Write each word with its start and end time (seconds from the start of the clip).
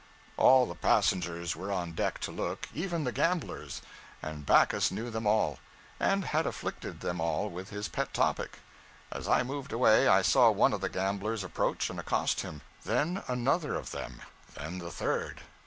All 0.35 0.65
the 0.65 0.73
passengers 0.73 1.55
were 1.55 1.71
on 1.71 1.91
deck 1.91 2.17
to 2.21 2.31
look 2.31 2.67
even 2.73 3.03
the 3.03 3.11
gamblers 3.11 3.83
and 4.23 4.47
Backus 4.47 4.89
knew 4.89 5.11
them 5.11 5.27
all, 5.27 5.59
and 5.99 6.25
had 6.25 6.47
afflicted 6.47 7.01
them 7.01 7.21
all 7.21 7.51
with 7.51 7.69
his 7.69 7.87
pet 7.87 8.11
topic. 8.11 8.57
As 9.11 9.27
I 9.27 9.43
moved 9.43 9.71
away, 9.71 10.07
I 10.07 10.23
saw 10.23 10.49
one 10.49 10.73
of 10.73 10.81
the 10.81 10.89
gamblers 10.89 11.43
approach 11.43 11.87
and 11.91 11.99
accost 11.99 12.41
him; 12.41 12.61
then 12.83 13.21
another 13.27 13.75
of 13.75 13.91
them; 13.91 14.23
then 14.57 14.79
the 14.79 14.89
third. 14.89 15.41